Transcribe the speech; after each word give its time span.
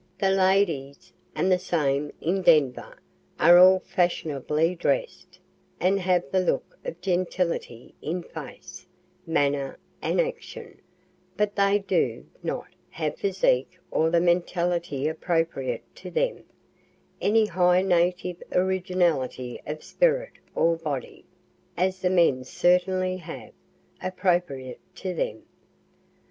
The 0.17 0.31
ladies 0.31 1.13
(and 1.35 1.51
the 1.51 1.59
same 1.59 2.11
in 2.19 2.41
Denver) 2.41 2.97
are 3.39 3.59
all 3.59 3.77
fashionably 3.81 4.73
drest, 4.73 5.39
and 5.79 5.99
have 5.99 6.23
the 6.31 6.39
look 6.39 6.75
of 6.83 6.99
"gentility" 7.01 7.93
in 8.01 8.23
face, 8.23 8.87
manner 9.27 9.77
and 10.01 10.19
action, 10.19 10.79
but 11.37 11.55
they 11.55 11.77
do 11.77 12.25
not 12.41 12.69
have, 12.89 13.13
either 13.23 13.27
in 13.27 13.33
physique 13.33 13.77
or 13.91 14.09
the 14.09 14.19
mentality 14.19 15.07
appropriate 15.07 15.83
to 15.97 16.09
them, 16.09 16.45
any 17.21 17.45
high 17.45 17.83
native 17.83 18.41
originality 18.53 19.61
of 19.67 19.83
spirit 19.83 20.31
or 20.55 20.77
body, 20.77 21.25
(as 21.77 21.99
the 22.01 22.09
men 22.09 22.43
certainly 22.43 23.17
have, 23.17 23.51
appropriate 24.01 24.79
to 24.95 25.13
them.) 25.13 25.43